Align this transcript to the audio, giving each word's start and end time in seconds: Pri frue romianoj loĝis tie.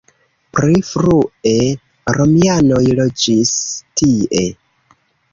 Pri 0.57 0.77
frue 0.91 1.57
romianoj 2.17 2.79
loĝis 3.01 3.51
tie. 4.01 4.41